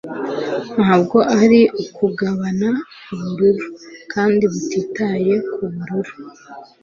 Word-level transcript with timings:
ntabwo 0.77 1.17
ari 1.41 1.61
ukugabana 1.81 2.69
ubururu 3.13 3.65
kandi 4.13 4.43
butitaye 4.51 5.33
kubururu 5.51 6.13